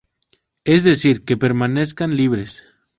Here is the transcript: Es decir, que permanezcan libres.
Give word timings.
Es 0.63 0.83
decir, 0.83 1.25
que 1.25 1.37
permanezcan 1.37 2.15
libres. 2.15 2.63